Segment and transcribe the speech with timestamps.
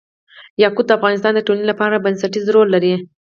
[0.63, 2.93] یاقوت د افغانستان د ټولنې لپاره بنسټيز رول لري.